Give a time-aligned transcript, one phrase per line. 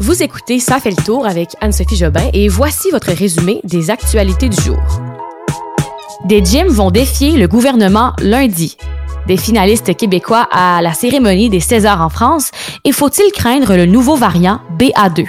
[0.00, 4.48] Vous écoutez Ça fait le tour avec Anne-Sophie Jobin et voici votre résumé des actualités
[4.48, 4.78] du jour.
[6.24, 8.76] Des gyms vont défier le gouvernement lundi.
[9.28, 12.50] Des finalistes québécois à la cérémonie des Césars en France
[12.82, 15.28] et faut-il craindre le nouveau variant BA2?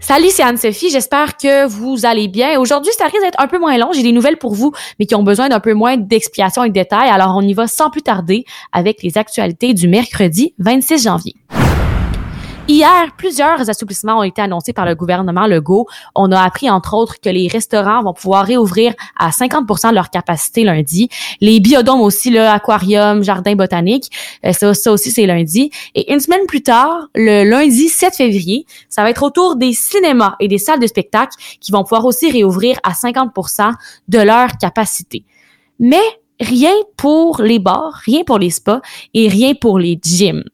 [0.00, 0.88] Salut, c'est Anne-Sophie.
[0.88, 2.58] J'espère que vous allez bien.
[2.58, 3.90] Aujourd'hui, ça risque d'être un peu moins long.
[3.92, 6.74] J'ai des nouvelles pour vous, mais qui ont besoin d'un peu moins d'explications et de
[6.74, 7.10] détails.
[7.10, 11.34] Alors, on y va sans plus tarder avec les actualités du mercredi 26 janvier.
[12.70, 15.86] Hier, plusieurs assouplissements ont été annoncés par le gouvernement Legault.
[16.14, 20.10] On a appris, entre autres, que les restaurants vont pouvoir réouvrir à 50 de leur
[20.10, 21.08] capacité lundi.
[21.40, 24.10] Les biodômes aussi, le aquarium, jardin botanique,
[24.44, 25.70] euh, ça, ça aussi, c'est lundi.
[25.94, 29.72] Et une semaine plus tard, le lundi 7 février, ça va être au tour des
[29.72, 33.72] cinémas et des salles de spectacle qui vont pouvoir aussi réouvrir à 50%
[34.08, 35.24] de leur capacité.
[35.80, 36.04] Mais
[36.38, 38.82] rien pour les bars, rien pour les spas
[39.14, 40.44] et rien pour les gyms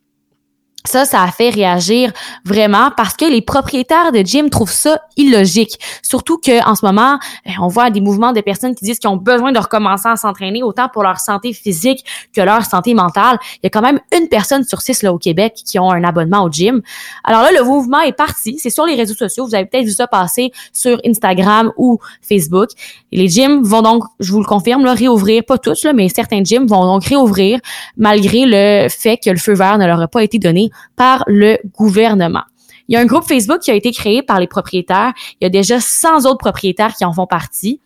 [0.87, 2.13] ça, ça a fait réagir
[2.45, 5.79] vraiment parce que les propriétaires de gym trouvent ça illogique.
[6.03, 9.09] Surtout que en ce moment, eh, on voit des mouvements de personnes qui disent qu'ils
[9.09, 12.05] ont besoin de recommencer à s'entraîner autant pour leur santé physique
[12.35, 13.39] que leur santé mentale.
[13.57, 16.05] Il y a quand même une personne sur six là au Québec qui ont un
[16.05, 16.83] abonnement au gym.
[17.25, 18.59] Alors là, le mouvement est parti.
[18.59, 19.47] C'est sur les réseaux sociaux.
[19.47, 22.69] Vous avez peut-être vu ça passer sur Instagram ou Facebook.
[23.11, 26.45] Les gyms vont donc, je vous le confirme, là, réouvrir, pas tous, là, mais certains
[26.45, 27.59] gyms vont donc réouvrir
[27.97, 31.59] malgré le fait que le feu vert ne leur a pas été donné par le
[31.77, 32.45] gouvernement.
[32.89, 35.13] Il y a un groupe Facebook qui a été créé par les propriétaires.
[35.41, 37.81] Il y a déjà 100 autres propriétaires qui en font partie.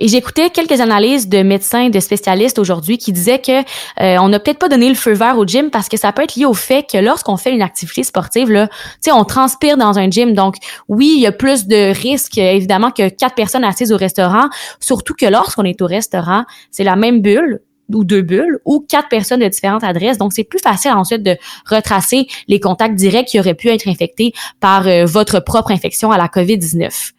[0.00, 3.60] Et j'écoutais quelques analyses de médecins, de spécialistes aujourd'hui qui disaient que
[4.00, 6.22] euh, on n'a peut-être pas donné le feu vert au gym parce que ça peut
[6.22, 8.68] être lié au fait que lorsqu'on fait une activité sportive là,
[9.02, 10.34] tu on transpire dans un gym.
[10.34, 10.54] Donc
[10.86, 14.48] oui, il y a plus de risques évidemment que quatre personnes assises au restaurant.
[14.78, 17.60] Surtout que lorsqu'on est au restaurant, c'est la même bulle
[17.92, 20.18] ou deux bulles ou quatre personnes de différentes adresses.
[20.18, 21.36] Donc, c'est plus facile ensuite de
[21.66, 26.18] retracer les contacts directs qui auraient pu être infectés par euh, votre propre infection à
[26.18, 27.12] la COVID-19.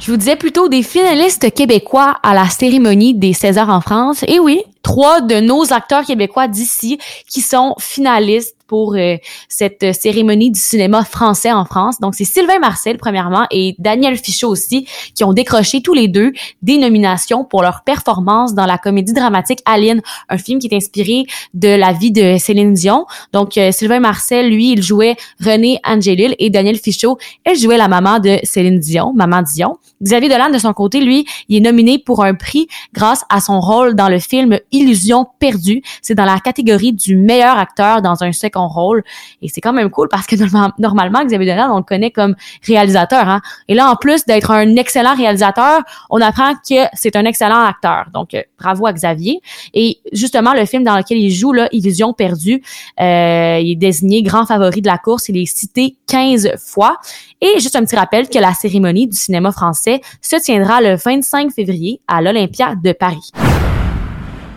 [0.00, 4.24] Je vous disais plutôt des finalistes québécois à la cérémonie des Césars en France.
[4.28, 6.98] Et oui, trois de nos acteurs québécois d'ici
[7.28, 9.16] qui sont finalistes pour euh,
[9.48, 11.98] cette cérémonie du cinéma français en France.
[12.00, 16.32] Donc, c'est Sylvain Marcel, premièrement, et Daniel Fichot aussi, qui ont décroché tous les deux
[16.62, 21.24] des nominations pour leur performance dans la comédie dramatique Aline, un film qui est inspiré
[21.54, 23.06] de la vie de Céline Dion.
[23.32, 27.88] Donc, euh, Sylvain Marcel, lui, il jouait René Angélil et Daniel Fichot, elle jouait la
[27.88, 29.78] maman de Céline Dion, Maman Dion.
[30.02, 33.60] Xavier Dolan, de son côté, lui, il est nominé pour un prix grâce à son
[33.60, 35.82] rôle dans le film Illusion perdue.
[36.02, 39.02] C'est dans la catégorie du meilleur acteur dans un second rôle.
[39.42, 40.36] Et c'est quand même cool parce que
[40.78, 43.28] normalement, Xavier Dolan, on le connaît comme réalisateur.
[43.28, 43.40] Hein?
[43.66, 48.06] Et là, en plus d'être un excellent réalisateur, on apprend que c'est un excellent acteur.
[48.12, 49.40] Donc, euh, bravo à Xavier.
[49.74, 52.62] Et justement, le film dans lequel il joue, là, Illusion perdue,
[53.00, 55.28] euh, il est désigné grand favori de la course.
[55.28, 56.96] Il est cité 15 fois.
[57.40, 59.87] Et juste un petit rappel que la cérémonie du cinéma français
[60.20, 63.32] se tiendra le 25 février à l'Olympia de Paris.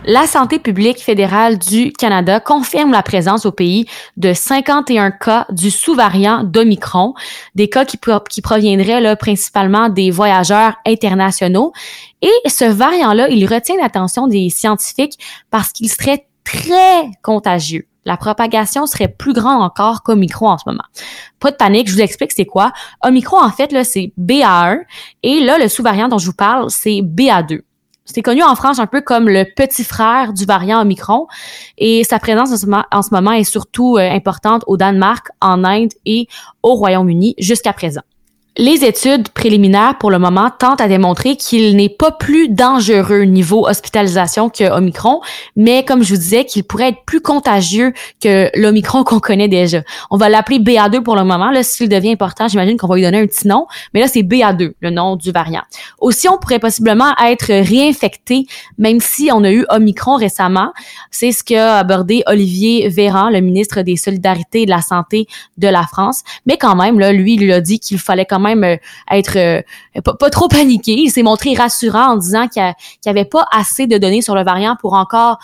[0.06, 3.86] La santé publique fédérale du Canada confirme la présence au pays
[4.18, 7.14] de 51 cas du sous-variant d'Omicron,
[7.54, 11.72] des cas qui, proviendraient principalement des voyageurs internationaux.
[12.24, 15.20] Et ce variant-là, il retient l'attention des scientifiques
[15.52, 17.86] parce qu'il serait très contagieux.
[18.06, 20.84] La propagation serait plus grande encore qu'Omicron en ce moment.
[21.40, 22.72] Pas de panique, je vous explique c'est quoi.
[23.04, 24.80] Omicron, en fait, là, c'est BA1
[25.24, 27.62] et là, le sous-variant dont je vous parle, c'est BA2.
[28.06, 31.28] C'est connu en France un peu comme le petit frère du variant Omicron
[31.78, 36.28] et sa présence en ce moment, est surtout euh, importante au Danemark, en Inde et
[36.64, 38.02] au Royaume-Uni jusqu'à présent.
[38.58, 43.66] Les études préliminaires, pour le moment, tentent à démontrer qu'il n'est pas plus dangereux niveau
[43.66, 45.22] hospitalisation que Omicron,
[45.56, 49.84] mais comme je vous disais, qu'il pourrait être plus contagieux que l'Omicron qu'on connaît déjà.
[50.10, 51.50] On va l'appeler BA2 pour le moment.
[51.50, 54.22] Là, s'il devient important, j'imagine qu'on va lui donner un petit nom, mais là, c'est
[54.22, 55.64] BA2, le nom du variant.
[56.00, 58.48] Aussi, on pourrait possiblement être réinfecté,
[58.78, 60.74] même si on a eu Omicron récemment.
[61.10, 65.70] C'est ce qu'a abordé Olivier Véran, le ministre des Solidarités et de la Santé de
[65.70, 66.24] la France.
[66.46, 68.78] Mais quand même, là, lui, il a dit qu'il fallait quand même euh,
[69.12, 69.62] être euh,
[70.02, 70.94] pas, trop paniqué.
[70.94, 72.64] Il s'est montré rassurant en disant qu'il
[73.06, 75.40] n'y avait pas assez de données sur le variant pour encore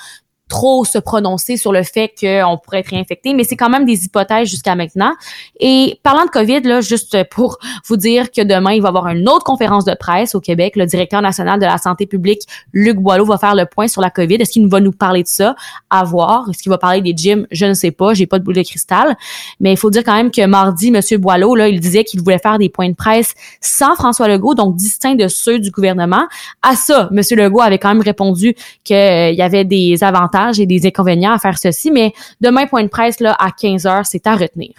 [0.47, 4.05] trop se prononcer sur le fait qu'on pourrait être réinfecté, mais c'est quand même des
[4.05, 5.13] hypothèses jusqu'à maintenant.
[5.59, 9.07] Et parlant de COVID, là, juste pour vous dire que demain, il va y avoir
[9.07, 10.75] une autre conférence de presse au Québec.
[10.75, 12.41] Le directeur national de la santé publique,
[12.71, 14.35] Luc Boileau, va faire le point sur la COVID.
[14.35, 15.55] Est-ce qu'il va nous parler de ça?
[15.89, 16.49] À voir.
[16.49, 17.45] Est-ce qu'il va parler des gyms?
[17.51, 18.13] Je ne sais pas.
[18.13, 19.17] J'ai pas de boule de cristal.
[19.59, 21.01] Mais il faut dire quand même que mardi, M.
[21.19, 24.75] Boileau, là, il disait qu'il voulait faire des points de presse sans François Legault, donc
[24.75, 26.25] distincts de ceux du gouvernement.
[26.61, 27.21] À ça, M.
[27.31, 31.57] Legault avait quand même répondu qu'il y avait des avantages et des inconvénients à faire
[31.57, 34.71] ceci, mais demain, point de presse là, à 15 heures, c'est à retenir.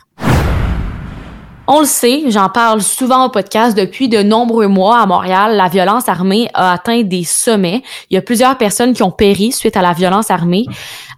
[1.70, 5.55] On le sait, j'en parle souvent au podcast depuis de nombreux mois à Montréal.
[5.55, 7.82] La violence armée a atteint des sommets.
[8.08, 10.64] Il y a plusieurs personnes qui ont péri suite à la violence armée.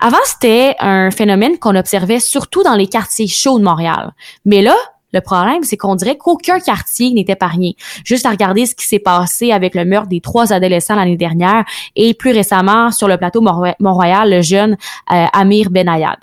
[0.01, 4.13] Avant, c'était un phénomène qu'on observait surtout dans les quartiers chauds de Montréal.
[4.45, 4.75] Mais là,
[5.12, 7.77] le problème, c'est qu'on dirait qu'aucun quartier n'est épargné.
[8.05, 11.65] Juste à regarder ce qui s'est passé avec le meurtre des trois adolescents l'année dernière
[11.97, 14.77] et plus récemment sur le plateau Mont-Royal, le jeune
[15.12, 16.17] euh, Amir Benayad.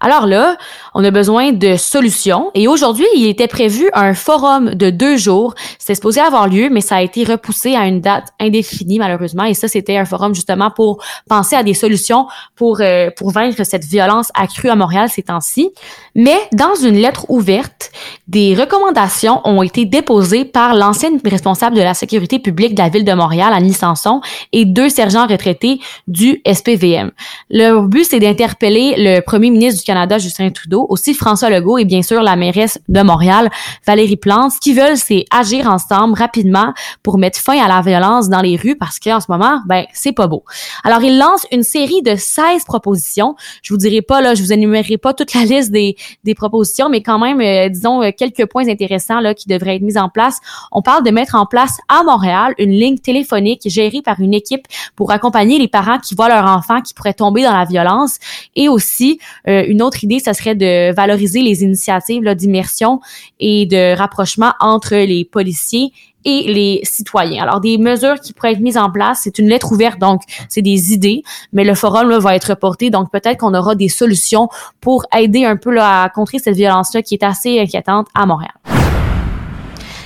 [0.00, 0.56] Alors là,
[0.94, 5.54] on a besoin de solutions et aujourd'hui, il était prévu un forum de deux jours.
[5.78, 9.54] C'était supposé avoir lieu, mais ça a été repoussé à une date indéfinie malheureusement et
[9.54, 13.84] ça, c'était un forum justement pour penser à des solutions pour, euh, pour vaincre cette
[13.84, 15.70] violence accrue à Montréal ces temps-ci.
[16.14, 17.90] Mais dans une lettre ouverte,
[18.28, 23.04] des recommandations ont été déposées par l'ancienne responsable de la sécurité publique de la ville
[23.04, 24.20] de Montréal, Annie Sanson,
[24.52, 27.12] et deux sergents retraités du SPVM.
[27.50, 31.84] Le but, c'est d'interpeller le premier ministre du Canada, Justin Trudeau, aussi François Legault et
[31.84, 33.50] bien sûr la mairesse de Montréal,
[33.86, 34.52] Valérie Plante.
[34.52, 38.56] Ce qu'ils veulent, c'est agir ensemble rapidement pour mettre fin à la violence dans les
[38.56, 40.44] rues parce qu'en ce moment, ben, c'est pas beau.
[40.84, 43.34] Alors, ils lancent une série de 16 propositions.
[43.62, 46.88] Je vous dirai pas, là, je vous énumérerai pas toute la liste des, des propositions,
[46.88, 50.08] mais quand même, euh, disons, euh, quelques points intéressants là, qui devraient être mis en
[50.08, 50.38] place.
[50.70, 54.66] On parle de mettre en place à Montréal une ligne téléphonique gérée par une équipe
[54.96, 58.18] pour accompagner les parents qui voient leur enfant qui pourrait tomber dans la violence.
[58.56, 59.18] Et aussi,
[59.48, 63.00] euh, une autre idée, ça serait de valoriser les initiatives d'immersion
[63.40, 65.92] et de rapprochement entre les policiers
[66.24, 67.42] et les citoyens.
[67.42, 70.62] Alors, des mesures qui pourraient être mises en place, c'est une lettre ouverte, donc c'est
[70.62, 71.22] des idées,
[71.52, 74.48] mais le forum là, va être reporté, donc peut-être qu'on aura des solutions
[74.80, 78.81] pour aider un peu là, à contrer cette violence-là qui est assez inquiétante à Montréal.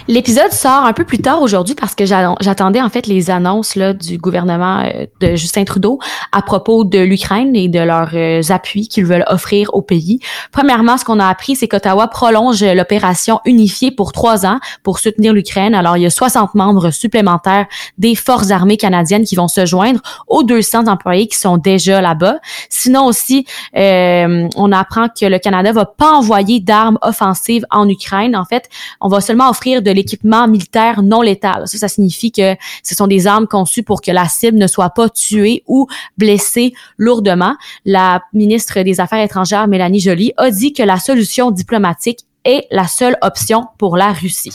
[0.08, 3.93] L'épisode sort un peu plus tard aujourd'hui parce que j'attendais en fait les annonces là,
[3.93, 5.99] du gouvernement euh, de Justin Trudeau
[6.31, 10.20] à propos de l'Ukraine et de leurs euh, appuis qu'ils veulent offrir au pays.
[10.53, 15.32] Premièrement, ce qu'on a appris, c'est qu'Ottawa prolonge l'opération unifiée pour trois ans pour soutenir
[15.32, 15.75] l'Ukraine.
[15.75, 17.67] Alors, il y a 60 membres supplémentaires
[17.99, 22.38] des forces armées canadiennes qui vont se joindre aux 200 employés qui sont déjà là-bas.
[22.70, 23.44] Sinon aussi,
[23.76, 28.37] euh, on apprend que le Canada va pas envoyer d'armes offensives en Ukraine.
[28.37, 28.69] En fait,
[29.00, 31.67] on va seulement offrir de l'équipement militaire non létal.
[31.67, 34.91] Ça, ça signifie que ce sont des armes conçues pour que la cible ne soit
[34.91, 35.89] pas tuée ou
[36.19, 37.57] blessée lourdement.
[37.85, 42.87] La ministre des Affaires étrangères, Mélanie Joly, a dit que la solution diplomatique est la
[42.87, 44.53] seule option pour la Russie.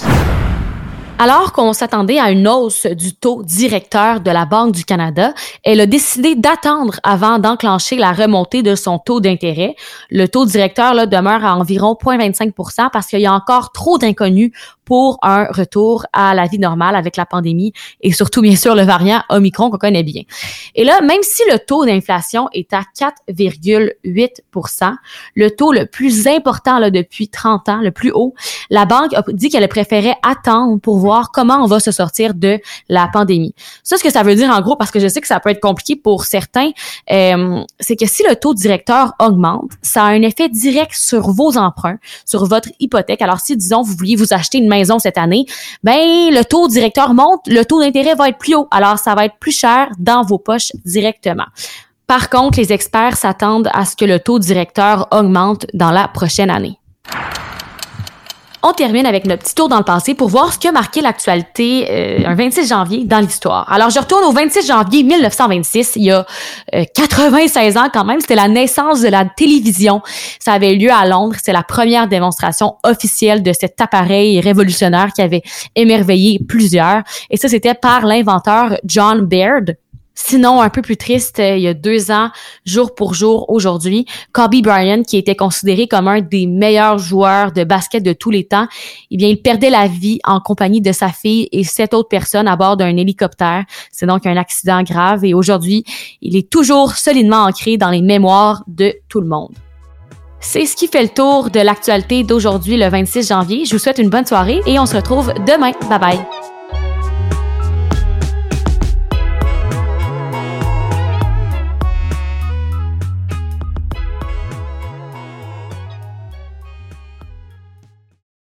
[1.23, 5.79] Alors qu'on s'attendait à une hausse du taux directeur de la Banque du Canada, elle
[5.79, 9.75] a décidé d'attendre avant d'enclencher la remontée de son taux d'intérêt.
[10.09, 14.51] Le taux directeur là, demeure à environ 0,25% parce qu'il y a encore trop d'inconnus
[14.91, 17.71] pour un retour à la vie normale avec la pandémie
[18.01, 20.23] et surtout, bien sûr, le variant Omicron qu'on connaît bien.
[20.75, 24.95] Et là, même si le taux d'inflation est à 4,8%
[25.35, 28.33] le taux le plus important là, depuis 30 ans, le plus haut,
[28.69, 32.59] la banque a dit qu'elle préférait attendre pour voir comment on va se sortir de
[32.89, 33.55] la pandémie.
[33.83, 35.51] Ça, ce que ça veut dire en gros, parce que je sais que ça peut
[35.51, 36.71] être compliqué pour certains,
[37.13, 41.55] euh, c'est que si le taux directeur augmente, ça a un effet direct sur vos
[41.57, 43.21] emprunts, sur votre hypothèque.
[43.21, 45.45] Alors, si, disons, vous vouliez vous acheter une maison cette année,
[45.83, 48.67] ben le taux directeur monte, le taux d'intérêt va être plus haut.
[48.71, 51.45] Alors ça va être plus cher dans vos poches directement.
[52.07, 56.49] Par contre, les experts s'attendent à ce que le taux directeur augmente dans la prochaine
[56.49, 56.80] année
[58.63, 61.01] on termine avec notre petit tour dans le passé pour voir ce qui a marqué
[61.01, 63.71] l'actualité euh, un 26 janvier dans l'histoire.
[63.71, 66.25] Alors, je retourne au 26 janvier 1926, il y a
[66.93, 68.19] 96 euh, ans quand même.
[68.21, 70.01] C'était la naissance de la télévision.
[70.39, 71.35] Ça avait eu lieu à Londres.
[71.41, 75.43] C'est la première démonstration officielle de cet appareil révolutionnaire qui avait
[75.75, 77.01] émerveillé plusieurs.
[77.29, 79.75] Et ça, c'était par l'inventeur John Baird.
[80.13, 82.31] Sinon, un peu plus triste, euh, il y a deux ans,
[82.65, 87.63] jour pour jour, aujourd'hui, Kobe Bryant, qui était considéré comme un des meilleurs joueurs de
[87.63, 88.67] basket de tous les temps,
[89.09, 92.47] eh bien, il perdait la vie en compagnie de sa fille et sept autres personnes
[92.47, 93.63] à bord d'un hélicoptère.
[93.91, 95.85] C'est donc un accident grave et aujourd'hui,
[96.21, 99.53] il est toujours solidement ancré dans les mémoires de tout le monde.
[100.41, 103.65] C'est ce qui fait le tour de l'actualité d'aujourd'hui, le 26 janvier.
[103.65, 105.71] Je vous souhaite une bonne soirée et on se retrouve demain.
[105.87, 106.40] Bye bye.